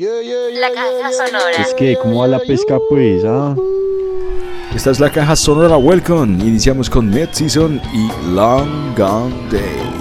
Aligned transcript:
La 0.00 0.70
caja 0.72 1.10
sonora. 1.12 1.56
Es 1.60 1.74
que, 1.74 1.96
¿cómo 2.00 2.20
va 2.20 2.28
la 2.28 2.38
pesca, 2.38 2.78
pues? 2.88 3.24
Ah? 3.26 3.56
Esta 4.72 4.92
es 4.92 5.00
la 5.00 5.10
caja 5.10 5.34
sonora 5.34 5.76
Welcome. 5.76 6.34
Iniciamos 6.44 6.88
con 6.88 7.10
Mid 7.10 7.30
Season 7.32 7.82
y 7.92 8.08
Long 8.32 8.94
Gone 8.96 9.34
Day. 9.50 9.98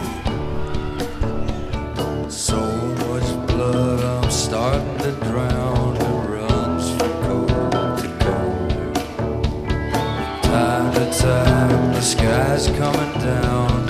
sky's 11.99 12.67
coming 12.69 13.19
down 13.19 13.86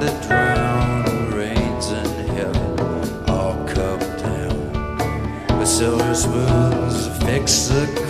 the 0.00 1.36
rains 1.36 1.90
in 1.90 2.06
heaven 2.34 3.28
all 3.28 3.54
down 4.22 5.58
with 5.58 5.68
silver 5.68 6.14
spoons 6.14 7.08
fix 7.18 7.68
the 7.68 8.03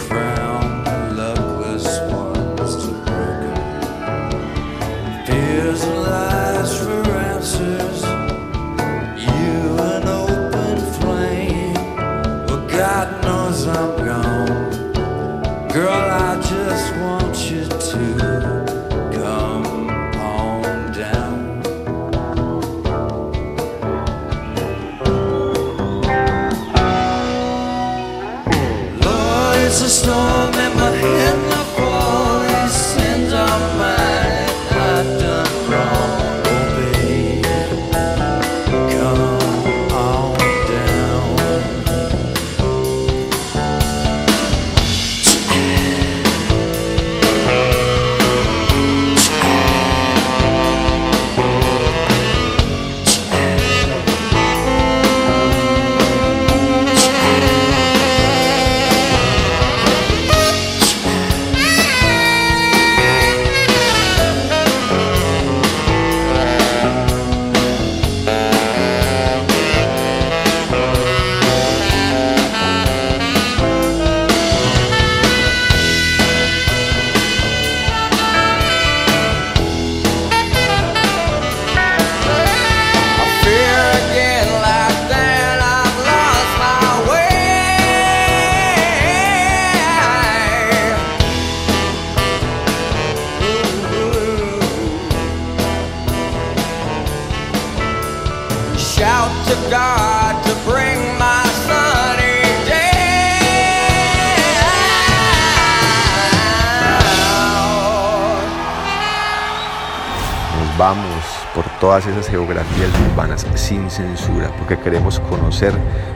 todas 111.95 112.09
esas 112.09 112.29
geografías 112.29 112.91
urbanas 113.09 113.47
sin 113.55 113.89
censura, 113.89 114.51
porque 114.59 114.77
queremos 114.77 115.21
conocer 115.21 115.73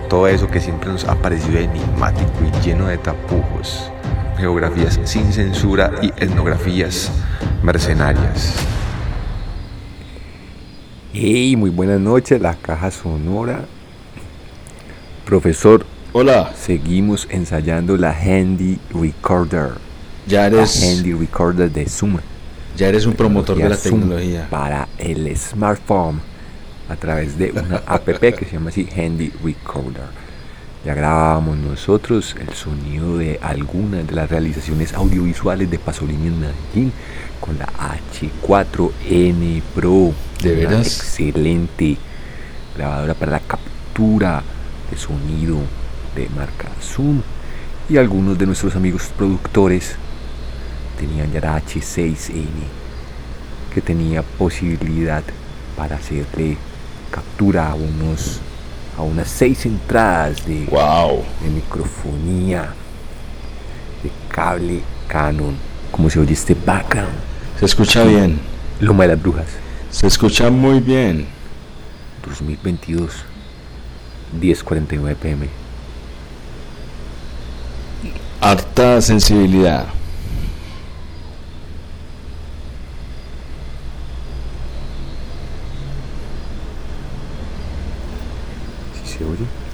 todo 0.09 0.27
eso 0.27 0.49
que 0.49 0.61
siempre 0.61 0.91
nos 0.91 1.05
ha 1.05 1.15
parecido 1.15 1.61
enigmático 1.61 2.33
y 2.45 2.65
lleno 2.65 2.89
de 2.89 2.99
tapujos. 2.99 3.89
Geografías 4.37 4.99
sin 5.05 5.33
censura 5.33 5.93
y 6.03 6.09
etnografías 6.17 7.13
mercenarias. 7.63 8.57
Hey, 11.13 11.55
muy 11.55 11.71
buenas 11.71 12.01
noches, 12.01 12.41
la 12.41 12.57
caja 12.57 12.91
sonora. 12.91 13.61
Profesor, 15.25 15.87
Hola, 16.13 16.55
seguimos 16.57 17.29
ensayando 17.31 17.97
la 17.97 18.11
Handy 18.11 18.81
Recorder. 18.93 19.75
ya 20.27 20.41
La 20.41 20.47
eres, 20.49 20.83
Handy 20.83 21.13
Recorder 21.13 21.71
de 21.71 21.89
Zoom. 21.89 22.17
Ya 22.79 22.89
eres 22.89 23.07
un 23.07 23.15
promotor 23.15 23.57
de 23.59 23.69
la 23.69 23.77
Zoom 23.77 24.03
tecnología. 24.03 24.47
Para 24.49 24.89
el 24.99 25.37
smartphone 25.37 26.21
a 26.89 26.95
través 26.95 27.37
de 27.37 27.51
una 27.51 27.77
app 27.87 28.07
que 28.07 28.45
se 28.45 28.53
llama 28.53 28.71
así 28.71 28.89
Handy 28.97 29.33
Recorder. 29.43 30.29
Ya 30.85 30.95
grabábamos 30.95 31.59
nosotros 31.59 32.37
el 32.41 32.55
sonido 32.55 33.19
de 33.19 33.41
algunas 33.43 34.07
de 34.07 34.15
las 34.15 34.31
realizaciones 34.31 34.95
audiovisuales 34.95 35.69
de 35.69 35.79
Pasolini 35.79 36.29
en 36.29 36.41
Medellín 36.41 36.93
con 37.41 37.59
la 37.59 37.67
H4N 37.67 39.63
Pro. 39.75 40.15
¿De 40.41 40.53
Una 40.53 40.71
veras? 40.71 40.87
Excelente 40.87 41.97
grabadora 42.77 43.15
para 43.15 43.33
la 43.33 43.41
captura 43.41 44.45
de 44.89 44.97
sonido 44.97 45.59
de 46.15 46.29
marca 46.29 46.69
Zoom. 46.81 47.23
Y 47.91 47.97
algunos 47.97 48.39
de 48.39 48.47
nuestros 48.47 48.77
amigos 48.77 49.11
productores 49.17 49.97
tenían 50.99 51.31
ya 51.33 51.41
la 51.41 51.57
H6N 51.63 52.47
que 53.73 53.81
tenía 53.81 54.23
posibilidad 54.23 55.23
para 55.77 55.97
hacerle 55.97 56.57
captura 57.11 57.71
a 57.71 57.75
unos 57.75 58.41
a 58.99 59.03
unas 59.03 59.29
seis 59.29 59.65
entradas 59.65 60.45
de, 60.45 60.65
Wow. 60.71 61.23
de 61.43 61.51
microfonía 61.51 62.75
de 64.03 64.11
cable 64.29 64.81
Canon 65.07 65.57
como 65.93 66.11
se 66.11 66.19
oye 66.19 66.33
este 66.33 66.55
background 66.55 67.15
Se 67.59 67.65
escucha 67.67 68.03
bien. 68.05 68.39
Loma 68.81 69.05
de 69.05 69.09
las 69.11 69.23
Brujas 69.23 69.47
Se 69.91 70.07
escucha 70.07 70.51
muy 70.51 70.81
bien. 70.81 71.27
2022 72.27 73.11
10.49 74.41 75.15
pm 75.17 75.49
Harta 78.41 79.01
sensibilidad. 79.03 79.87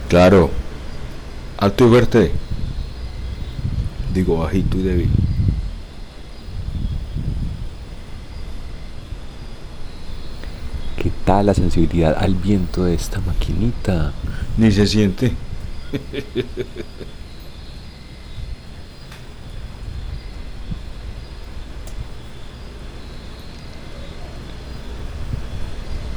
Claro. 0.08 0.50
Alto 1.58 1.86
y 1.86 1.88
fuerte. 1.88 2.32
Digo 4.12 4.38
bajito 4.38 4.78
y 4.78 4.82
débil. 4.82 5.10
¿Qué 10.96 11.10
tal 11.24 11.46
la 11.46 11.54
sensibilidad 11.54 12.16
al 12.18 12.34
viento 12.34 12.84
de 12.84 12.94
esta 12.94 13.20
maquinita? 13.20 14.12
Ni 14.56 14.70
se 14.72 14.86
siente. 14.86 15.32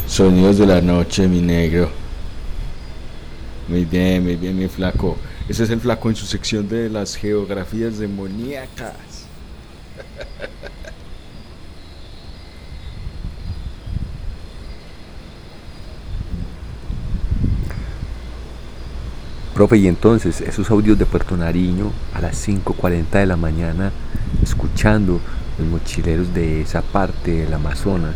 Sonidos 0.07 0.57
de 0.57 0.65
la 0.65 0.81
noche, 0.81 1.27
mi 1.27 1.41
negro. 1.41 2.06
Muy 3.67 3.85
bien, 3.85 4.23
muy 4.23 4.35
bien, 4.35 4.57
mi 4.57 4.67
flaco. 4.67 5.17
Ese 5.49 5.63
es 5.63 5.69
el 5.69 5.79
flaco 5.81 6.09
en 6.09 6.15
su 6.15 6.25
sección 6.25 6.67
de 6.67 6.89
las 6.89 7.15
geografías 7.15 7.97
demoníacas. 7.99 8.95
Profe, 19.53 19.77
y 19.77 19.87
entonces 19.87 20.41
esos 20.41 20.69
audios 20.69 20.99
de 20.99 21.05
Puerto 21.05 21.35
Nariño 21.35 21.91
a 22.13 22.21
las 22.21 22.47
5.40 22.47 23.09
de 23.11 23.25
la 23.25 23.37
mañana, 23.37 23.91
escuchando 24.43 25.19
los 25.57 25.67
mochileros 25.67 26.31
de 26.33 26.61
esa 26.61 26.83
parte 26.83 27.31
del 27.31 27.53
Amazonas, 27.53 28.15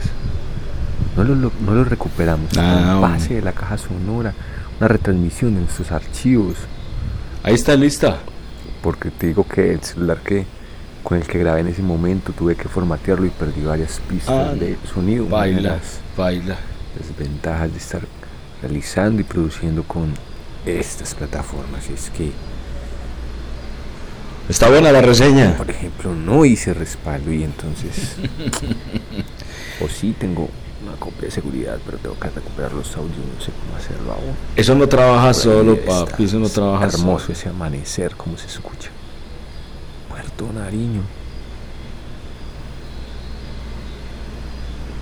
no 1.17 1.23
los, 1.23 1.37
lo- 1.37 1.51
no 1.65 1.73
los 1.73 1.87
recuperamos. 1.87 2.55
Ah, 2.57 2.75
un 2.83 2.89
hombre. 3.03 3.09
pase 3.19 3.33
de 3.35 3.41
la 3.41 3.53
caja 3.53 3.77
sonora, 3.79 4.33
una 4.81 4.87
retransmisión 4.87 5.53
de 5.53 5.61
nuestros 5.61 5.91
archivos, 5.91 6.55
Ahí 7.43 7.53
está 7.53 7.75
lista. 7.75 8.17
porque 8.81 9.11
te 9.11 9.27
digo 9.27 9.45
que 9.47 9.73
el 9.73 9.81
celular 9.83 10.17
que 10.23 10.43
con 11.03 11.19
el 11.19 11.23
que 11.27 11.37
grabé 11.37 11.59
en 11.61 11.67
ese 11.67 11.83
momento 11.83 12.31
tuve 12.33 12.55
que 12.55 12.67
formatearlo 12.67 13.27
y 13.27 13.29
perdí 13.29 13.61
varias 13.61 13.99
pistas 14.09 14.49
Ah, 14.49 14.53
de 14.55 14.75
sonido. 14.91 15.27
Baila, 15.27 15.73
las 15.73 15.99
baila. 16.17 16.57
desventajas 16.97 17.71
de 17.71 17.77
estar 17.77 18.01
realizando 18.63 19.21
y 19.21 19.23
produciendo 19.23 19.83
con 19.83 20.13
estas 20.65 21.13
plataformas 21.13 21.87
es 21.89 22.09
que 22.09 22.31
Está 24.49 24.67
buena 24.69 24.91
la 24.91 25.01
reseña. 25.01 25.55
por 25.57 25.69
ejemplo, 25.69 26.13
no 26.15 26.43
hice 26.43 26.73
respaldo 26.73 27.31
y 27.31 27.43
entonces, 27.43 28.15
o 29.83 29.87
sí 29.87 30.15
tengo 30.19 30.49
una 30.83 30.93
copia 30.93 31.21
de 31.23 31.31
seguridad, 31.31 31.79
pero 31.85 31.97
tengo 31.97 32.19
que 32.19 32.29
recuperar 32.29 32.73
los 32.73 32.95
audios, 32.95 33.17
no 33.17 33.43
sé 33.43 33.51
cómo 33.51 33.77
hacerlo 33.77 34.11
aún. 34.13 34.35
Eso 34.55 34.75
no 34.75 34.87
trabaja 34.87 35.33
solo, 35.33 35.77
papi. 35.77 36.23
Eso 36.23 36.39
no 36.39 36.49
trabaja 36.49 36.85
Hermoso 36.85 37.25
solo. 37.25 37.33
ese 37.33 37.49
amanecer, 37.49 38.15
como 38.15 38.37
se 38.37 38.47
escucha. 38.47 38.89
Puerto 40.09 40.47
Nariño. 40.53 41.01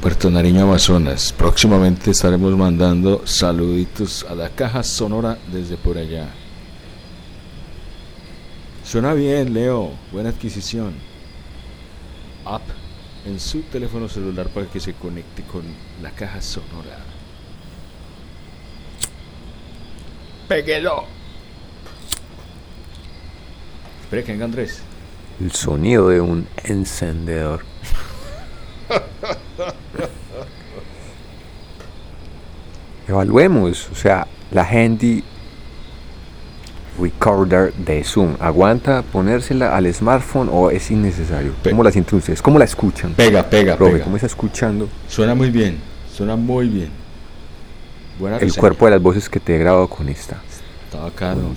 Puerto 0.01 0.29
Nariño, 0.29 0.63
Amazonas. 0.63 1.33
Próximamente 1.33 2.11
estaremos 2.11 2.55
mandando 2.55 3.21
saluditos 3.25 4.25
a 4.29 4.35
la 4.35 4.49
caja 4.49 4.81
sonora 4.83 5.37
desde 5.51 5.75
por 5.75 5.97
allá. 5.97 6.29
Suena 8.85 9.13
bien, 9.13 9.53
Leo. 9.53 9.91
Buena 10.11 10.29
adquisición. 10.29 10.93
App 12.45 12.63
en 13.25 13.39
su 13.39 13.61
teléfono 13.63 14.07
celular 14.09 14.49
para 14.49 14.67
que 14.67 14.79
se 14.79 14.93
conecte 14.93 15.43
con 15.43 15.63
la 16.01 16.11
caja 16.11 16.41
sonora. 16.41 16.99
Péguelo. 20.47 21.05
Espera 24.01 24.23
que 24.23 24.31
venga 24.31 24.45
Andrés. 24.45 24.81
El 25.39 25.51
sonido 25.51 26.09
de 26.09 26.21
un 26.21 26.47
encendedor. 26.63 27.63
Evaluemos, 33.07 33.89
o 33.91 33.95
sea, 33.95 34.27
la 34.51 34.63
handy 34.63 35.23
recorder 37.01 37.73
de 37.73 38.03
Zoom. 38.03 38.35
¿Aguanta 38.39 39.01
ponérsela 39.03 39.75
al 39.75 39.91
smartphone 39.93 40.49
o 40.51 40.69
es 40.71 40.89
innecesario? 40.91 41.53
Pe- 41.63 41.69
¿Cómo 41.71 41.83
la 41.83 41.91
sienten 41.91 42.17
ustedes? 42.19 42.41
¿Cómo 42.41 42.59
la 42.59 42.65
escuchan? 42.65 43.13
Pega, 43.13 43.47
pega, 43.49 43.75
Profe, 43.77 43.93
pega. 43.93 44.03
¿cómo 44.03 44.15
está 44.17 44.27
escuchando 44.27 44.89
Suena 45.07 45.33
muy 45.35 45.49
bien. 45.51 45.77
Suena 46.13 46.35
muy 46.35 46.67
bien. 46.67 46.89
Buena 48.19 48.35
el 48.37 48.41
reseña. 48.41 48.59
cuerpo 48.59 48.85
de 48.85 48.91
las 48.91 49.01
voces 49.01 49.29
que 49.29 49.39
te 49.39 49.55
he 49.55 49.59
grabado 49.59 49.87
con 49.87 50.09
esta? 50.09 50.41
Está 50.85 50.99
bacano. 51.03 51.55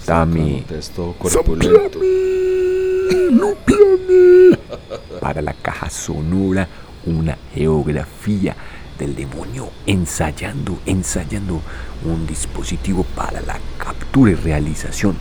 Corpulento. 1.19 2.01
Para 5.21 5.41
la 5.43 5.53
caja 5.55 5.89
sonora, 5.91 6.69
una 7.07 7.37
geografía 7.55 8.55
del 8.99 9.15
demonio 9.15 9.71
ensayando, 9.87 10.79
ensayando 10.87 11.61
un 12.05 12.27
dispositivo 12.27 13.05
para 13.05 13.41
la 13.41 13.59
captura 13.79 14.33
y 14.33 14.35
realización, 14.35 15.17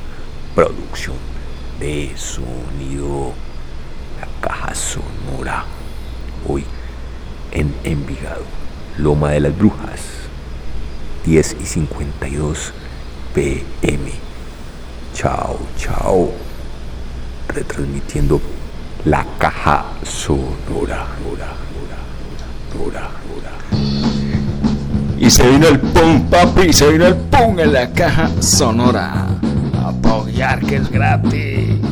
producción 0.55 1.15
de 1.79 2.11
sonido. 2.15 3.33
La 4.19 4.27
caja 4.47 4.75
sonora. 4.75 5.65
Hoy 6.47 6.63
en 7.51 7.73
Envigado, 7.83 8.43
Loma 8.97 9.31
de 9.31 9.39
las 9.39 9.57
Brujas, 9.57 10.01
10 11.25 11.57
y 11.59 11.65
52 11.65 12.73
pm. 13.33 14.11
Chao, 15.13 15.59
chao. 15.77 16.31
Retransmitiendo 17.47 18.39
la 19.05 19.25
caja 19.37 19.85
sonora. 20.03 20.51
Ora, 20.75 21.07
ora, 21.31 21.53
ora, 22.85 23.09
ora. 23.09 23.09
Y 23.27 23.30
se 25.31 25.49
vino 25.49 25.69
el 25.69 25.79
pum, 25.79 26.29
papi, 26.29 26.73
se 26.73 26.91
vino 26.91 27.07
el 27.07 27.15
pum 27.15 27.57
en 27.57 27.71
la 27.71 27.89
caja 27.91 28.29
sonora. 28.41 29.27
Apoyar 29.81 30.59
que 30.59 30.75
es 30.75 30.91
gratis. 30.91 31.90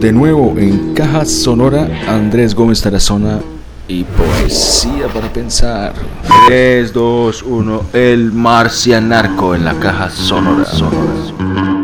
De 0.00 0.12
nuevo 0.12 0.54
en 0.56 0.94
Caja 0.94 1.24
Sonora, 1.24 1.88
Andrés 2.06 2.54
Gómez 2.54 2.80
Tarazona 2.80 3.40
y 3.88 4.04
Poesía 4.04 5.08
para 5.12 5.32
Pensar. 5.32 5.92
3, 6.46 6.92
2, 6.92 7.42
1, 7.42 7.82
el 7.94 8.30
marcianarco 8.30 9.56
en 9.56 9.64
la 9.64 9.74
Caja 9.80 10.08
Sonora. 10.08 10.64
sonora. 10.66 11.82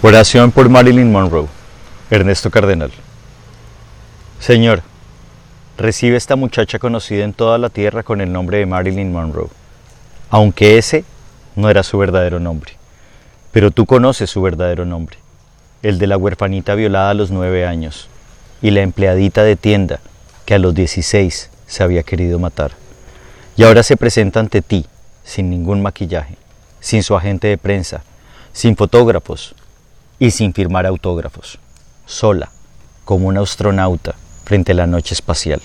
Oración 0.00 0.52
por 0.52 0.68
Marilyn 0.68 1.10
Monroe. 1.10 1.48
Ernesto 2.08 2.52
Cardenal. 2.52 2.92
Señor, 4.38 4.82
recibe 5.80 6.18
esta 6.18 6.36
muchacha 6.36 6.78
conocida 6.78 7.24
en 7.24 7.32
toda 7.32 7.56
la 7.56 7.70
tierra 7.70 8.02
con 8.02 8.20
el 8.20 8.30
nombre 8.30 8.58
de 8.58 8.66
Marilyn 8.66 9.10
Monroe, 9.10 9.48
aunque 10.28 10.76
ese 10.76 11.04
no 11.56 11.70
era 11.70 11.82
su 11.82 11.96
verdadero 11.96 12.38
nombre. 12.38 12.74
Pero 13.50 13.70
tú 13.70 13.86
conoces 13.86 14.28
su 14.28 14.42
verdadero 14.42 14.84
nombre, 14.84 15.16
el 15.82 15.98
de 15.98 16.06
la 16.06 16.18
huerfanita 16.18 16.74
violada 16.74 17.10
a 17.10 17.14
los 17.14 17.30
nueve 17.30 17.66
años 17.66 18.08
y 18.60 18.70
la 18.72 18.82
empleadita 18.82 19.42
de 19.42 19.56
tienda 19.56 20.00
que 20.44 20.54
a 20.54 20.58
los 20.58 20.74
16 20.74 21.50
se 21.66 21.82
había 21.82 22.02
querido 22.02 22.38
matar. 22.38 22.72
Y 23.56 23.64
ahora 23.64 23.82
se 23.82 23.96
presenta 23.96 24.38
ante 24.38 24.60
ti, 24.60 24.84
sin 25.24 25.48
ningún 25.48 25.80
maquillaje, 25.80 26.36
sin 26.80 27.02
su 27.02 27.16
agente 27.16 27.48
de 27.48 27.56
prensa, 27.56 28.02
sin 28.52 28.76
fotógrafos 28.76 29.54
y 30.18 30.30
sin 30.30 30.52
firmar 30.52 30.84
autógrafos, 30.84 31.58
sola, 32.04 32.50
como 33.06 33.28
una 33.28 33.40
astronauta 33.40 34.14
frente 34.50 34.72
a 34.72 34.74
la 34.74 34.88
noche 34.88 35.14
espacial. 35.14 35.62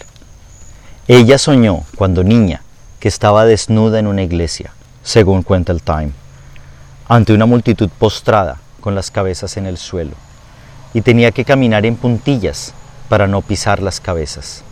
Ella 1.08 1.40
soñó, 1.40 1.86
cuando 1.96 2.24
niña, 2.24 2.62
que 3.00 3.08
estaba 3.08 3.44
desnuda 3.44 3.98
en 3.98 4.06
una 4.06 4.22
iglesia, 4.22 4.74
según 5.02 5.42
cuenta 5.42 5.72
el 5.72 5.82
Time, 5.82 6.12
ante 7.08 7.34
una 7.34 7.48
multitud 7.48 7.90
postrada 7.98 8.60
con 8.82 8.94
las 8.94 9.10
cabezas 9.10 9.58
en 9.58 9.66
el 9.66 9.80
suelo, 9.80 10.12
y 10.94 11.02
tenía 11.02 11.32
que 11.32 11.46
caminar 11.46 11.84
en 11.88 11.96
puntillas 11.96 12.76
para 13.10 13.26
no 13.26 13.42
pisar 13.42 13.82
las 13.82 14.00
cabezas. 14.00 14.64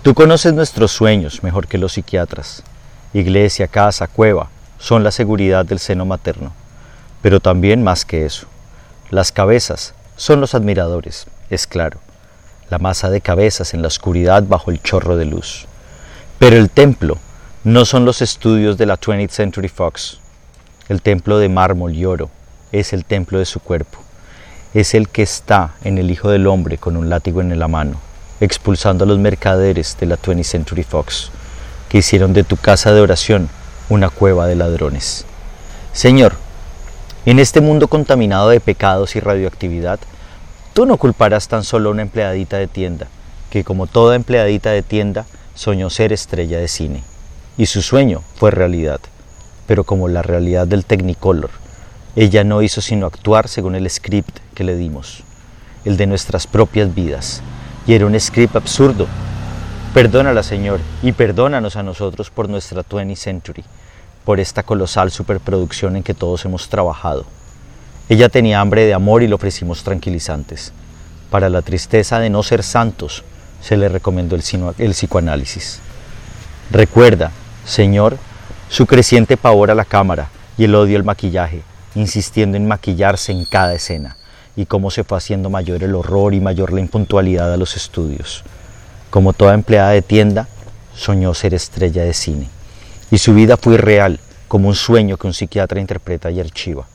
Tú 0.00 0.14
conoces 0.14 0.54
nuestros 0.54 0.92
sueños 0.92 1.42
mejor 1.42 1.66
que 1.68 1.76
los 1.76 1.92
psiquiatras. 1.92 2.62
Iglesia, 3.12 3.68
casa, 3.68 4.06
cueva 4.06 4.48
son 4.78 5.04
la 5.04 5.10
seguridad 5.10 5.66
del 5.66 5.78
seno 5.78 6.06
materno, 6.06 6.54
pero 7.20 7.40
también 7.40 7.84
más 7.84 8.06
que 8.06 8.24
eso. 8.24 8.46
Las 9.10 9.30
cabezas 9.30 9.92
son 10.16 10.40
los 10.40 10.54
admiradores, 10.54 11.26
es 11.50 11.66
claro, 11.66 12.00
la 12.70 12.78
masa 12.78 13.10
de 13.10 13.20
cabezas 13.20 13.74
en 13.74 13.82
la 13.82 13.88
oscuridad 13.88 14.42
bajo 14.42 14.70
el 14.70 14.82
chorro 14.82 15.16
de 15.16 15.24
luz. 15.24 15.66
Pero 16.38 16.56
el 16.56 16.70
templo 16.70 17.18
no 17.64 17.84
son 17.84 18.04
los 18.04 18.22
estudios 18.22 18.76
de 18.78 18.86
la 18.86 18.98
20th 18.98 19.30
Century 19.30 19.68
Fox. 19.68 20.18
El 20.88 21.02
templo 21.02 21.38
de 21.38 21.48
mármol 21.48 21.94
y 21.94 22.04
oro 22.04 22.30
es 22.72 22.92
el 22.92 23.04
templo 23.04 23.38
de 23.38 23.44
su 23.44 23.60
cuerpo. 23.60 23.98
Es 24.74 24.94
el 24.94 25.08
que 25.08 25.22
está 25.22 25.74
en 25.82 25.98
el 25.98 26.10
Hijo 26.10 26.28
del 26.28 26.46
Hombre 26.46 26.78
con 26.78 26.96
un 26.96 27.08
látigo 27.08 27.40
en 27.40 27.58
la 27.58 27.68
mano, 27.68 28.00
expulsando 28.40 29.04
a 29.04 29.06
los 29.06 29.18
mercaderes 29.18 29.96
de 29.98 30.06
la 30.06 30.16
20th 30.16 30.44
Century 30.44 30.82
Fox, 30.82 31.30
que 31.88 31.98
hicieron 31.98 32.32
de 32.32 32.44
tu 32.44 32.56
casa 32.56 32.92
de 32.92 33.00
oración 33.00 33.48
una 33.88 34.10
cueva 34.10 34.46
de 34.46 34.56
ladrones. 34.56 35.24
Señor, 35.92 36.34
en 37.24 37.38
este 37.38 37.60
mundo 37.60 37.88
contaminado 37.88 38.50
de 38.50 38.60
pecados 38.60 39.16
y 39.16 39.20
radioactividad, 39.20 39.98
tú 40.76 40.84
no 40.84 40.98
culparás 40.98 41.48
tan 41.48 41.64
solo 41.64 41.88
a 41.88 41.92
una 41.92 42.02
empleadita 42.02 42.58
de 42.58 42.66
tienda, 42.66 43.06
que 43.48 43.64
como 43.64 43.86
toda 43.86 44.14
empleadita 44.14 44.72
de 44.72 44.82
tienda 44.82 45.24
soñó 45.54 45.88
ser 45.88 46.12
estrella 46.12 46.58
de 46.58 46.68
cine. 46.68 47.02
Y 47.56 47.64
su 47.64 47.80
sueño 47.80 48.20
fue 48.34 48.50
realidad, 48.50 49.00
pero 49.66 49.84
como 49.84 50.06
la 50.06 50.20
realidad 50.20 50.66
del 50.66 50.84
Technicolor, 50.84 51.48
ella 52.14 52.44
no 52.44 52.60
hizo 52.60 52.82
sino 52.82 53.06
actuar 53.06 53.48
según 53.48 53.74
el 53.74 53.88
script 53.88 54.36
que 54.54 54.64
le 54.64 54.76
dimos, 54.76 55.22
el 55.86 55.96
de 55.96 56.06
nuestras 56.06 56.46
propias 56.46 56.94
vidas, 56.94 57.40
y 57.86 57.94
era 57.94 58.04
un 58.04 58.20
script 58.20 58.54
absurdo. 58.54 59.06
Perdónala, 59.94 60.42
Señor, 60.42 60.80
y 61.02 61.12
perdónanos 61.12 61.76
a 61.76 61.84
nosotros 61.84 62.28
por 62.28 62.50
nuestra 62.50 62.82
20th 62.82 63.16
Century 63.16 63.64
por 64.26 64.40
esta 64.40 64.62
colosal 64.62 65.10
superproducción 65.10 65.96
en 65.96 66.02
que 66.02 66.12
todos 66.12 66.44
hemos 66.44 66.68
trabajado. 66.68 67.24
Ella 68.08 68.28
tenía 68.28 68.60
hambre 68.60 68.86
de 68.86 68.94
amor 68.94 69.22
y 69.22 69.28
le 69.28 69.34
ofrecimos 69.34 69.82
tranquilizantes. 69.82 70.72
Para 71.30 71.48
la 71.48 71.62
tristeza 71.62 72.18
de 72.18 72.30
no 72.30 72.42
ser 72.42 72.62
santos, 72.62 73.24
se 73.60 73.76
le 73.76 73.88
recomendó 73.88 74.36
el, 74.36 74.42
el 74.78 74.90
psicoanálisis. 74.92 75.80
Recuerda, 76.70 77.32
Señor, 77.64 78.18
su 78.68 78.86
creciente 78.86 79.36
pavor 79.36 79.70
a 79.70 79.74
la 79.74 79.84
cámara 79.84 80.28
y 80.56 80.64
el 80.64 80.74
odio 80.74 80.96
al 80.96 81.04
maquillaje, 81.04 81.62
insistiendo 81.94 82.56
en 82.56 82.68
maquillarse 82.68 83.32
en 83.32 83.44
cada 83.44 83.74
escena, 83.74 84.16
y 84.54 84.66
cómo 84.66 84.90
se 84.90 85.04
fue 85.04 85.18
haciendo 85.18 85.50
mayor 85.50 85.82
el 85.82 85.94
horror 85.94 86.32
y 86.34 86.40
mayor 86.40 86.72
la 86.72 86.80
impuntualidad 86.80 87.52
a 87.52 87.56
los 87.56 87.76
estudios. 87.76 88.44
Como 89.10 89.32
toda 89.32 89.54
empleada 89.54 89.90
de 89.90 90.02
tienda, 90.02 90.48
soñó 90.94 91.34
ser 91.34 91.54
estrella 91.54 92.02
de 92.04 92.14
cine 92.14 92.48
y 93.10 93.18
su 93.18 93.34
vida 93.34 93.56
fue 93.56 93.78
real, 93.78 94.20
como 94.48 94.68
un 94.68 94.74
sueño 94.74 95.16
que 95.16 95.26
un 95.26 95.34
psiquiatra 95.34 95.80
interpreta 95.80 96.30
y 96.30 96.40
archiva. 96.40 96.86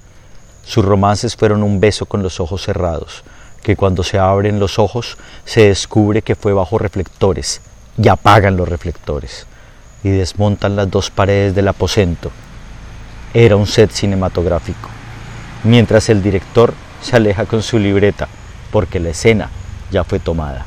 Sus 0.63 0.86
romances 0.86 1.36
fueron 1.36 1.63
un 1.63 1.80
beso 1.80 2.06
con 2.06 2.24
los 2.24 2.39
ojos 2.39 2.63
cerrados, 2.63 3.24
que 3.63 3.75
cuando 3.75 4.03
se 4.03 4.20
abren 4.20 4.60
los 4.60 4.80
ojos 4.80 5.18
se 5.46 5.68
descubre 5.68 6.22
que 6.22 6.36
fue 6.36 6.53
bajo 6.53 6.77
reflectores 6.77 7.62
y 7.98 8.08
apagan 8.08 8.58
los 8.58 8.68
reflectores 8.68 9.46
y 10.03 10.10
desmontan 10.10 10.75
las 10.75 10.89
dos 10.89 11.10
paredes 11.10 11.53
del 11.53 11.68
aposento. 11.68 12.32
Era 13.34 13.56
un 13.56 13.68
set 13.68 13.91
cinematográfico, 13.91 14.89
mientras 15.63 16.10
el 16.10 16.24
director 16.24 16.74
se 17.01 17.15
aleja 17.15 17.46
con 17.46 17.62
su 17.62 17.80
libreta 17.80 18.27
porque 18.72 19.00
la 19.00 19.10
escena 19.10 19.50
ya 19.91 20.03
fue 20.03 20.20
tomada. 20.20 20.65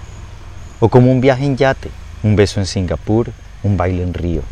O 0.81 0.89
como 0.89 1.11
un 1.11 1.21
viaje 1.21 1.45
en 1.45 1.57
yate, 1.57 1.91
un 2.23 2.37
beso 2.37 2.61
en 2.61 2.67
Singapur, 2.67 3.31
un 3.63 3.77
baile 3.77 4.03
en 4.03 4.15
Río 4.15 4.43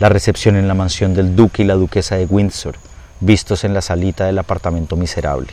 la 0.00 0.08
recepción 0.08 0.56
en 0.56 0.66
la 0.66 0.74
mansión 0.74 1.14
del 1.14 1.36
duque 1.36 1.62
y 1.62 1.66
la 1.66 1.74
duquesa 1.74 2.16
de 2.16 2.24
Windsor, 2.24 2.76
vistos 3.20 3.64
en 3.64 3.74
la 3.74 3.82
salita 3.82 4.24
del 4.26 4.38
apartamento 4.38 4.96
miserable. 4.96 5.48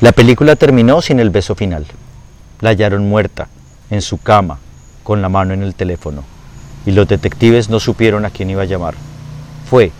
La 0.00 0.12
película 0.12 0.56
terminó 0.56 1.02
sin 1.02 1.20
el 1.20 1.30
beso 1.30 1.54
final. 1.54 1.86
La 2.60 2.70
hallaron 2.70 3.08
muerta, 3.08 3.48
en 3.90 4.02
su 4.02 4.18
cama, 4.18 4.58
con 5.02 5.22
la 5.22 5.28
mano 5.28 5.54
en 5.54 5.62
el 5.62 5.74
teléfono, 5.74 6.24
y 6.86 6.92
los 6.92 7.06
detectives 7.08 7.68
no 7.68 7.80
supieron 7.80 8.24
a 8.24 8.30
quién 8.30 8.50
iba 8.50 8.62
a 8.62 8.66
llamar. 8.66 8.94
Fue 9.68 9.92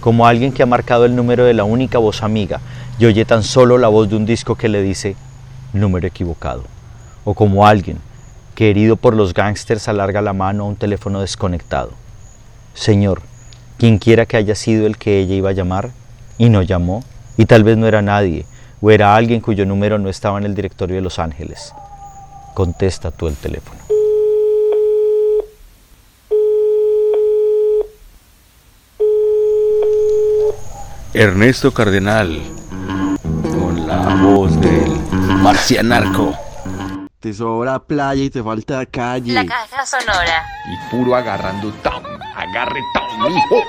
como 0.00 0.26
alguien 0.26 0.52
que 0.52 0.62
ha 0.62 0.66
marcado 0.66 1.04
el 1.04 1.14
número 1.14 1.44
de 1.44 1.54
la 1.54 1.64
única 1.64 1.98
voz 1.98 2.22
amiga 2.22 2.60
y 2.98 3.04
oye 3.06 3.24
tan 3.24 3.42
solo 3.42 3.78
la 3.78 3.88
voz 3.88 4.08
de 4.08 4.16
un 4.16 4.26
disco 4.26 4.54
que 4.54 4.68
le 4.68 4.82
dice 4.82 5.16
número 5.72 6.06
equivocado. 6.06 6.64
O 7.24 7.34
como 7.34 7.66
alguien 7.66 7.98
que 8.54 8.70
herido 8.70 8.96
por 8.96 9.14
los 9.14 9.34
gángsters 9.34 9.88
alarga 9.88 10.22
la 10.22 10.32
mano 10.32 10.64
a 10.64 10.66
un 10.68 10.76
teléfono 10.76 11.20
desconectado. 11.20 11.92
Señor, 12.74 13.22
quien 13.80 13.96
quiera 13.96 14.26
que 14.26 14.36
haya 14.36 14.54
sido 14.54 14.86
el 14.86 14.98
que 14.98 15.20
ella 15.20 15.34
iba 15.34 15.48
a 15.48 15.54
llamar 15.54 15.88
y 16.36 16.50
no 16.50 16.60
llamó, 16.60 17.02
y 17.38 17.46
tal 17.46 17.64
vez 17.64 17.78
no 17.78 17.86
era 17.86 18.02
nadie, 18.02 18.44
o 18.82 18.90
era 18.90 19.16
alguien 19.16 19.40
cuyo 19.40 19.64
número 19.64 19.98
no 19.98 20.10
estaba 20.10 20.36
en 20.36 20.44
el 20.44 20.54
directorio 20.54 20.96
de 20.96 21.00
Los 21.00 21.18
Ángeles. 21.18 21.72
Contesta 22.52 23.10
tú 23.10 23.26
el 23.26 23.36
teléfono. 23.36 23.80
Ernesto 31.14 31.72
Cardenal, 31.72 32.38
con 33.22 33.86
la 33.86 34.14
voz 34.22 34.60
del 34.60 34.90
marcianarco. 35.42 36.34
Te 37.18 37.32
sobra 37.32 37.78
playa 37.78 38.24
y 38.24 38.28
te 38.28 38.42
falta 38.42 38.84
calle. 38.84 39.32
La 39.32 39.46
caja 39.46 39.86
sonora. 39.86 40.44
Y 40.70 40.90
puro 40.90 41.14
agarrando 41.16 41.72
tom, 41.82 42.09
agarre 42.50 42.80
tom, 42.94 43.30
hijo. 43.30 43.62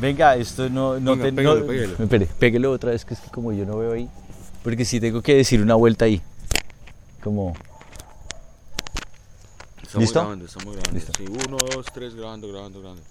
Venga, 0.00 0.34
esto 0.36 0.68
no, 0.68 0.98
no 0.98 1.12
Venga, 1.12 1.24
te- 1.24 1.32
pégalo, 1.32 1.60
no- 1.60 1.66
pégalo. 1.66 1.92
Espere, 2.02 2.26
péguelo 2.26 2.72
otra 2.72 2.90
vez 2.90 3.04
que 3.04 3.14
es 3.14 3.20
que 3.20 3.30
como 3.30 3.52
yo 3.52 3.64
no 3.64 3.78
veo 3.78 3.92
ahí. 3.92 4.08
Porque 4.64 4.84
sí 4.84 5.00
tengo 5.00 5.22
que 5.22 5.34
decir 5.36 5.60
una 5.62 5.74
vuelta 5.74 6.04
ahí. 6.06 6.20
Como. 7.22 7.54
Estamos 9.82 10.02
¿Listo? 10.02 10.20
grabando, 10.20 10.44
estamos 10.46 10.74
grabando. 10.74 10.92
Listo. 10.98 11.12
Sí, 11.16 11.24
uno, 11.28 11.56
dos, 11.74 11.86
tres, 11.92 12.14
grabando, 12.14 12.48
grabando, 12.48 12.80
grabando. 12.80 13.02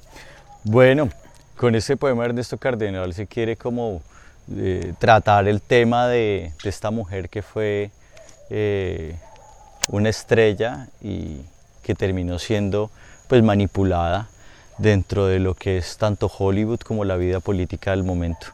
Bueno, 0.64 1.10
con 1.56 1.76
este 1.76 1.96
poema 1.96 2.24
de 2.24 2.30
Ernesto 2.30 2.58
Cardenal 2.58 3.14
se 3.14 3.26
quiere 3.28 3.56
como 3.56 4.02
eh, 4.54 4.94
tratar 5.00 5.48
el 5.48 5.62
tema 5.62 6.08
de, 6.08 6.52
de 6.64 6.70
esta 6.70 6.92
mujer 6.92 7.30
que 7.30 7.42
fue 7.42 7.92
eh, 8.50 9.18
una 9.92 10.10
estrella 10.10 10.88
y 11.02 11.42
que 11.84 11.94
terminó 11.96 12.40
siendo 12.40 12.90
pues 13.28 13.44
manipulada 13.44 14.30
dentro 14.78 15.28
de 15.28 15.40
lo 15.40 15.54
que 15.54 15.78
es 15.78 15.98
tanto 15.98 16.32
Hollywood 16.36 16.80
como 16.80 17.06
la 17.06 17.18
vida 17.18 17.40
política 17.40 17.92
del 17.92 18.04
momento. 18.04 18.48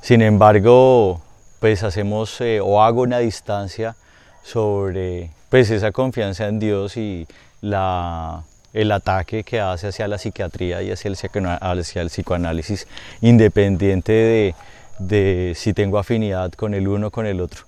Sin 0.00 0.22
embargo, 0.22 1.20
pues 1.60 1.82
hacemos 1.82 2.40
eh, 2.40 2.60
o 2.60 2.82
hago 2.82 3.02
una 3.02 3.18
distancia 3.18 3.96
sobre 4.42 5.30
pues 5.48 5.70
esa 5.70 5.92
confianza 5.92 6.46
en 6.46 6.60
Dios 6.60 6.96
y 6.96 7.26
la, 7.60 8.44
el 8.72 8.92
ataque 8.92 9.44
que 9.44 9.60
hace 9.60 9.88
hacia 9.88 10.06
la 10.08 10.18
psiquiatría 10.18 10.82
y 10.82 10.90
hacia 10.90 11.08
el, 11.08 11.16
hacia 11.60 12.02
el 12.02 12.08
psicoanálisis, 12.08 12.86
independiente 13.22 14.12
de, 14.12 14.54
de 14.98 15.52
si 15.56 15.72
tengo 15.72 15.98
afinidad 15.98 16.52
con 16.52 16.74
el 16.74 16.86
uno 16.88 17.06
o 17.06 17.10
con 17.10 17.26
el 17.26 17.40
otro. 17.40 17.64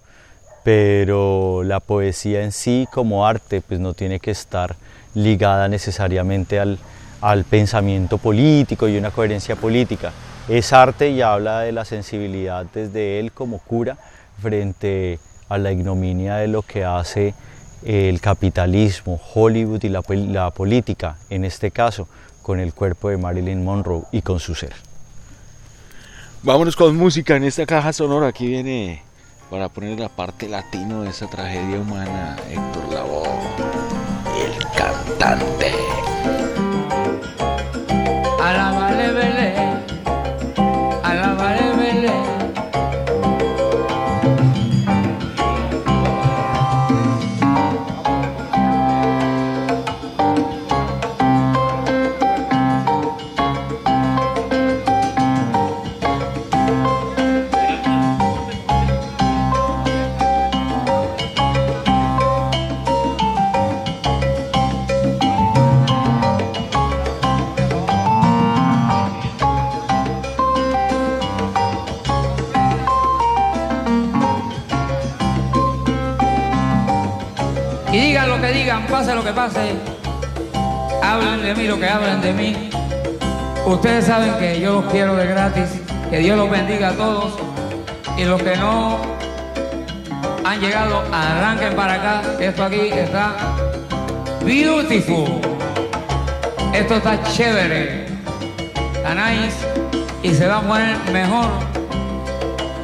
Pero 0.66 1.62
la 1.62 1.78
poesía 1.78 2.42
en 2.42 2.50
sí 2.50 2.88
como 2.92 3.24
arte 3.24 3.60
pues 3.60 3.78
no 3.78 3.94
tiene 3.94 4.18
que 4.18 4.32
estar 4.32 4.74
ligada 5.14 5.68
necesariamente 5.68 6.58
al, 6.58 6.80
al 7.20 7.44
pensamiento 7.44 8.18
político 8.18 8.88
y 8.88 8.98
una 8.98 9.12
coherencia 9.12 9.54
política. 9.54 10.10
Es 10.48 10.72
arte 10.72 11.10
y 11.10 11.22
habla 11.22 11.60
de 11.60 11.70
la 11.70 11.84
sensibilidad 11.84 12.66
desde 12.74 13.20
él 13.20 13.30
como 13.30 13.60
cura 13.60 13.96
frente 14.42 15.20
a 15.48 15.56
la 15.56 15.70
ignominia 15.70 16.34
de 16.34 16.48
lo 16.48 16.62
que 16.62 16.84
hace 16.84 17.34
el 17.84 18.20
capitalismo, 18.20 19.20
Hollywood 19.36 19.84
y 19.84 19.88
la, 19.88 20.02
la 20.08 20.50
política, 20.50 21.16
en 21.30 21.44
este 21.44 21.70
caso 21.70 22.08
con 22.42 22.58
el 22.58 22.74
cuerpo 22.74 23.08
de 23.08 23.18
Marilyn 23.18 23.62
Monroe 23.62 24.02
y 24.10 24.20
con 24.20 24.40
su 24.40 24.56
ser. 24.56 24.72
Vámonos 26.42 26.74
con 26.74 26.96
música 26.96 27.36
en 27.36 27.44
esta 27.44 27.64
caja 27.66 27.92
sonora. 27.92 28.26
Aquí 28.26 28.48
viene 28.48 29.06
para 29.50 29.68
poner 29.68 30.00
la 30.00 30.08
parte 30.08 30.48
latino 30.48 31.02
de 31.02 31.10
esa 31.10 31.26
tragedia 31.26 31.80
humana 31.80 32.36
Héctor 32.50 32.92
Lavoe, 32.92 33.28
el 34.44 34.58
cantante. 34.76 35.72
Que 81.78 81.86
hablen 81.86 82.22
de 82.22 82.32
mí. 82.32 82.70
Ustedes 83.66 84.06
saben 84.06 84.34
que 84.38 84.60
yo 84.60 84.80
los 84.80 84.92
quiero 84.92 85.14
de 85.14 85.26
gratis. 85.26 85.68
Que 86.08 86.18
Dios 86.18 86.38
los 86.38 86.50
bendiga 86.50 86.88
a 86.88 86.92
todos. 86.92 87.34
Y 88.16 88.24
los 88.24 88.42
que 88.42 88.56
no 88.56 88.98
han 90.42 90.60
llegado, 90.60 91.02
arranquen 91.12 91.76
para 91.76 91.94
acá. 91.94 92.22
Esto 92.40 92.64
aquí 92.64 92.88
está 92.92 93.34
beautiful. 94.42 95.40
Esto 96.72 96.94
está 96.94 97.22
chévere. 97.24 98.06
Está. 99.04 99.52
Y 100.22 100.34
se 100.34 100.46
va 100.46 100.58
a 100.58 100.62
poner 100.62 100.96
mejor. 101.12 101.50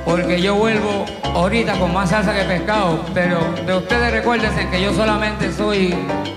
Porque 0.04 0.40
yo 0.42 0.56
vuelvo 0.56 1.06
ahorita 1.34 1.78
con 1.78 1.94
más 1.94 2.10
salsa 2.10 2.34
que 2.34 2.44
pescado. 2.44 3.00
Pero 3.14 3.38
de 3.66 3.74
ustedes 3.74 4.12
recuérdense 4.12 4.68
que 4.68 4.82
yo 4.82 4.92
solamente 4.92 5.50
soy 5.50 5.94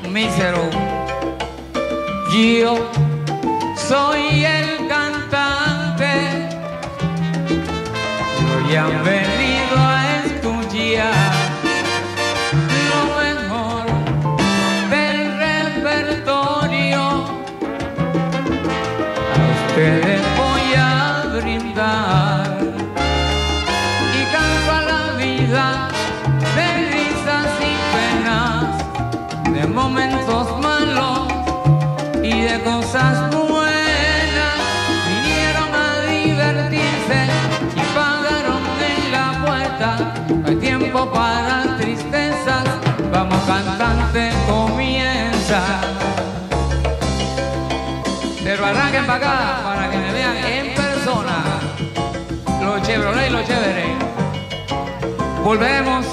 mísero. 0.10 0.70
Yo 2.36 2.76
soy 3.78 4.43
el 4.43 4.89
cantante. 4.89 6.50
Hoy 8.52 8.76
han 8.76 9.04
venido 9.06 9.78
a 9.78 10.17
escuchar 10.26 11.32
lo 12.89 13.02
mejor 13.24 13.86
del 14.89 15.19
repertorio. 15.38 17.04
A 19.32 19.45
ustedes 19.69 20.21
voy 20.36 20.74
a 20.76 21.39
brindar 21.39 22.25
Chéveres. 53.45 53.95
Volvemos 55.43 56.05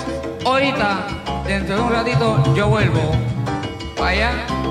ahorita, 0.45 1.07
dentro 1.47 1.77
de 1.77 1.83
un 1.83 1.91
ratito 1.91 2.55
yo 2.55 2.69
vuelvo. 2.69 3.13
Allá. 4.03 4.62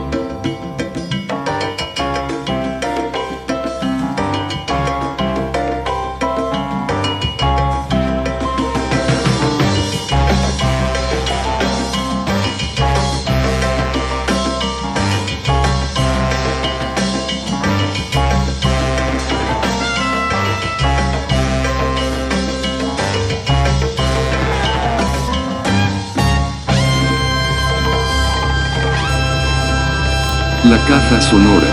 Caja 30.92 31.22
sonora. 31.22 31.68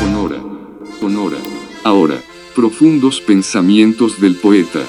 Sonora. 0.00 0.42
Sonora. 0.98 1.36
Ahora, 1.84 2.20
profundos 2.56 3.20
pensamientos 3.20 4.20
del 4.20 4.34
poeta. 4.34 4.80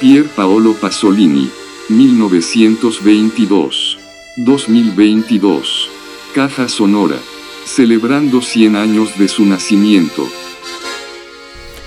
Pier 0.00 0.28
Paolo 0.28 0.74
Pasolini. 0.74 1.50
1922. 1.88 3.98
2022. 4.36 5.88
Caja 6.36 6.68
sonora. 6.68 7.16
Celebrando 7.64 8.40
100 8.40 8.76
años 8.76 9.18
de 9.18 9.26
su 9.26 9.44
nacimiento. 9.44 10.24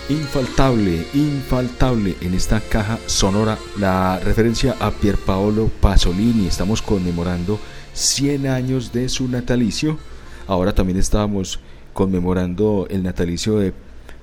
Infaltable, 0.10 1.08
infaltable 1.14 2.18
en 2.20 2.34
esta 2.34 2.60
caja 2.60 3.00
sonora 3.06 3.58
la 3.78 4.20
referencia 4.20 4.76
a 4.82 4.92
Pierpaolo 4.92 5.72
Pasolini. 5.80 6.48
Estamos 6.48 6.82
conmemorando 6.82 7.62
100 7.94 8.46
años 8.46 8.92
de 8.92 9.08
su 9.08 9.30
natalicio. 9.30 9.98
Ahora 10.50 10.74
también 10.74 10.98
estábamos 10.98 11.60
conmemorando 11.94 12.88
el 12.90 13.04
natalicio 13.04 13.60
de 13.60 13.72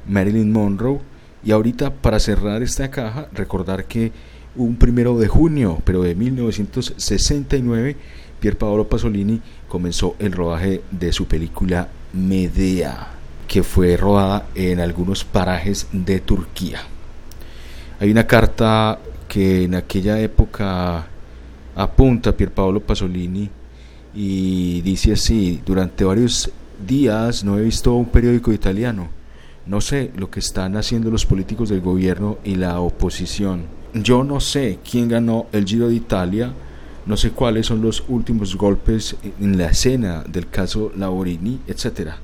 Marilyn 0.09 0.51
Monroe. 0.51 0.99
Y 1.45 1.53
ahorita 1.53 1.91
para 1.95 2.19
cerrar 2.19 2.65
esta 2.65 2.91
caja, 2.91 3.29
recordar 3.33 3.85
que 3.85 4.11
un 4.57 4.75
primero 4.75 5.17
de 5.19 5.29
junio, 5.29 5.81
pero 5.85 6.03
de 6.03 6.17
1969, 6.17 7.97
Pierpaolo 8.41 8.89
Pasolini 8.89 9.41
comenzó 9.69 10.17
el 10.19 10.33
rodaje 10.33 10.83
de 10.91 11.12
su 11.12 11.27
película 11.27 11.87
Medea 12.12 13.12
que 13.47 13.62
fue 13.62 13.97
rodada 13.97 14.47
en 14.57 14.81
algunos 14.81 15.25
parajes 15.25 15.87
de 15.93 16.19
Turquía. 16.19 16.81
Hay 18.01 18.11
una 18.11 18.27
carta 18.27 18.99
que 19.29 19.62
en 19.62 19.77
aquella 19.77 20.19
época 20.19 21.07
apunta 21.77 22.31
a 22.31 22.37
Pierpaolo 22.37 22.81
Pasolini 22.81 23.49
y 24.17 24.81
dice 24.81 25.13
así, 25.13 25.61
durante 25.67 26.03
varios 26.03 26.51
días 26.87 27.45
no 27.45 27.59
he 27.59 27.63
visto 27.63 27.93
un 27.93 28.07
periódico 28.07 28.51
italiano, 28.51 29.09
no 29.67 29.83
sé 29.83 30.11
lo 30.17 30.31
que 30.31 30.41
están 30.41 30.77
haciendo 30.77 31.11
los 31.11 31.27
políticos 31.27 31.69
del 31.69 31.83
gobierno 31.83 32.39
y 32.43 32.55
la 32.55 32.81
oposición, 32.81 33.65
yo 33.93 34.25
no 34.25 34.41
sé 34.41 34.79
quién 34.91 35.09
ganó 35.09 35.47
el 35.53 35.67
Giro 35.67 35.89
de 35.89 35.97
Italia, 35.97 36.51
no 37.05 37.19
sé 37.19 37.31
cuáles 37.33 37.67
son 37.67 37.83
los 37.83 38.05
últimos 38.09 38.57
golpes 38.57 39.17
en 39.39 39.59
la 39.59 39.67
escena 39.67 40.25
del 40.27 40.49
caso 40.49 40.93
Laurini, 40.97 41.61
etcétera. 41.67 42.17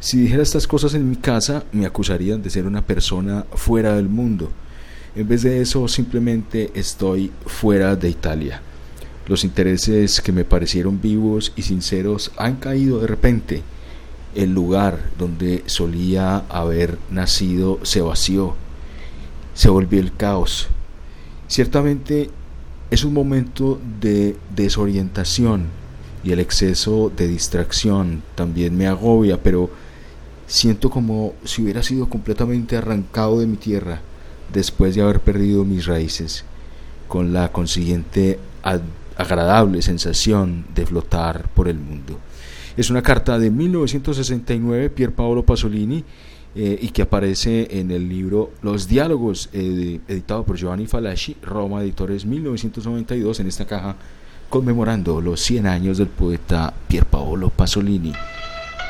Si 0.00 0.18
dijera 0.18 0.42
estas 0.42 0.66
cosas 0.66 0.94
en 0.94 1.08
mi 1.08 1.16
casa, 1.16 1.64
me 1.72 1.86
acusarían 1.86 2.42
de 2.42 2.50
ser 2.50 2.66
una 2.66 2.82
persona 2.82 3.44
fuera 3.52 3.94
del 3.94 4.08
mundo. 4.08 4.50
En 5.14 5.28
vez 5.28 5.42
de 5.42 5.60
eso, 5.60 5.86
simplemente 5.86 6.70
estoy 6.74 7.30
fuera 7.46 7.94
de 7.94 8.08
Italia. 8.08 8.60
Los 9.26 9.44
intereses 9.44 10.20
que 10.20 10.32
me 10.32 10.44
parecieron 10.44 11.00
vivos 11.00 11.52
y 11.56 11.62
sinceros 11.62 12.30
han 12.36 12.56
caído 12.56 13.00
de 13.00 13.06
repente. 13.06 13.62
El 14.34 14.52
lugar 14.52 15.10
donde 15.18 15.62
solía 15.66 16.38
haber 16.48 16.98
nacido 17.10 17.78
se 17.84 18.00
vació, 18.00 18.56
se 19.54 19.70
volvió 19.70 20.00
el 20.00 20.14
caos. 20.14 20.68
Ciertamente 21.48 22.30
es 22.90 23.04
un 23.04 23.14
momento 23.14 23.80
de 24.00 24.36
desorientación 24.54 25.66
y 26.22 26.32
el 26.32 26.40
exceso 26.40 27.12
de 27.16 27.28
distracción 27.28 28.22
también 28.34 28.76
me 28.76 28.86
agobia, 28.86 29.42
pero 29.42 29.70
siento 30.46 30.90
como 30.90 31.34
si 31.44 31.62
hubiera 31.62 31.82
sido 31.82 32.08
completamente 32.08 32.76
arrancado 32.76 33.40
de 33.40 33.46
mi 33.46 33.56
tierra 33.56 34.00
después 34.52 34.94
de 34.94 35.02
haber 35.02 35.20
perdido 35.20 35.64
mis 35.64 35.86
raíces, 35.86 36.44
con 37.08 37.32
la 37.32 37.52
consiguiente 37.52 38.38
agradable 39.16 39.82
sensación 39.82 40.66
de 40.74 40.86
flotar 40.86 41.48
por 41.54 41.68
el 41.68 41.78
mundo. 41.78 42.18
Es 42.76 42.90
una 42.90 43.02
carta 43.02 43.38
de 43.38 43.50
1969, 43.50 44.90
Pier 44.90 45.12
Paolo 45.12 45.44
Pasolini, 45.44 46.04
eh, 46.56 46.78
y 46.80 46.88
que 46.90 47.02
aparece 47.02 47.80
en 47.80 47.90
el 47.90 48.08
libro 48.08 48.52
Los 48.62 48.86
Diálogos, 48.86 49.48
eh, 49.52 50.00
editado 50.06 50.44
por 50.44 50.56
Giovanni 50.56 50.86
Falasci, 50.86 51.36
Roma 51.42 51.82
Editores 51.82 52.24
1992, 52.24 53.40
en 53.40 53.46
esta 53.48 53.66
caja 53.66 53.96
conmemorando 54.48 55.20
los 55.20 55.40
100 55.40 55.66
años 55.66 55.98
del 55.98 56.06
poeta 56.06 56.72
Pier 56.86 57.06
Paolo 57.06 57.50
Pasolini. 57.50 58.12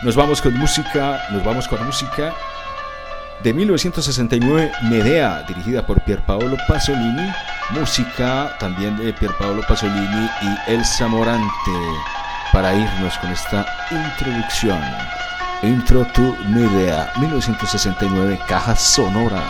Nos 0.03 0.15
vamos 0.15 0.43
con 0.43 0.55
música, 0.59 1.23
nos 1.33 1.43
vamos 1.43 1.67
con 1.67 1.85
música 1.87 2.35
de 3.43 3.53
1969, 3.53 4.73
Medea, 4.85 5.43
dirigida 5.47 5.87
por 5.87 6.01
Pier 6.03 6.21
Paolo 6.25 6.57
Pasolini, 6.67 7.31
música 7.71 8.57
también 8.59 8.97
de 8.97 9.13
Pier 9.13 9.33
Paolo 9.39 9.63
Pasolini 9.69 10.31
y 10.43 10.73
Elsa 10.73 11.09
Morante, 11.09 11.49
para 12.53 12.75
irnos 12.75 13.19
con 13.19 13.31
esta 13.31 13.67
introducción. 13.91 14.81
Intro 15.63 16.07
to 16.07 16.37
Medea, 16.49 17.13
1969, 17.19 18.39
caja 18.49 18.77
sonora 18.77 19.43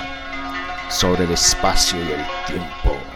sobre 0.88 1.24
el 1.24 1.32
espacio 1.32 1.98
y 1.98 2.12
el 2.12 2.24
tiempo. 2.46 3.13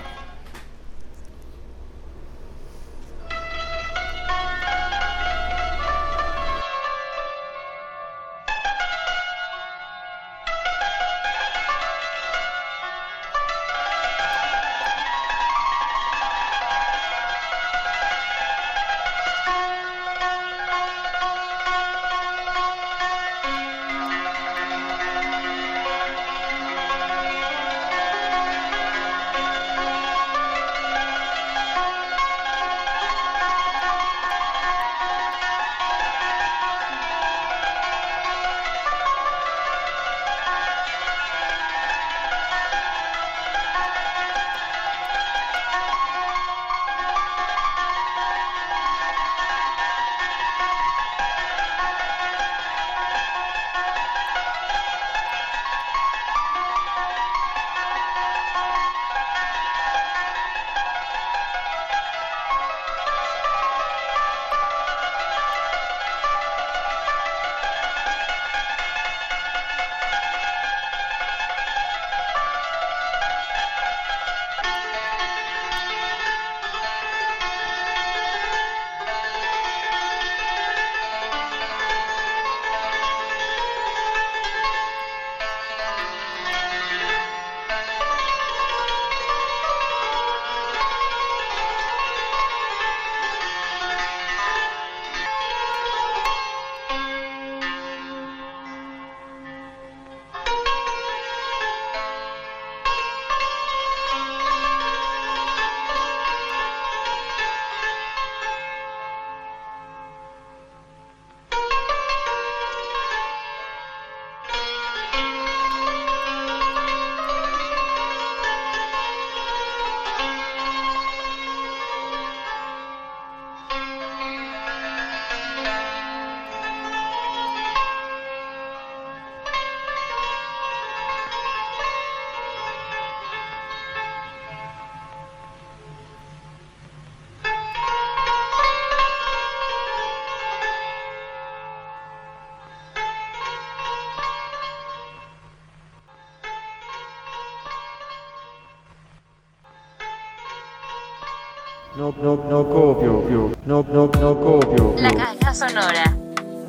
Sonora. 155.68 156.16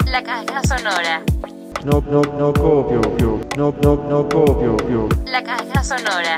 La 0.07 0.21
caja 0.21 0.61
sonora. 0.63 1.21
No, 1.85 2.03
no, 2.11 2.21
no 2.21 2.53
copio, 2.53 3.01
no, 3.55 3.73
no, 3.81 3.95
no 4.09 4.29
copio. 4.29 5.07
La 5.25 5.41
caja 5.41 5.83
sonora. 5.83 6.35